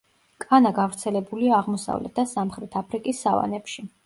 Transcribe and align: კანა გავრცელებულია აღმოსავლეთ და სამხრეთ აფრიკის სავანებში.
კანა 0.45 0.71
გავრცელებულია 0.79 1.53
აღმოსავლეთ 1.59 2.17
და 2.21 2.27
სამხრეთ 2.33 2.79
აფრიკის 2.83 3.23
სავანებში. 3.29 3.89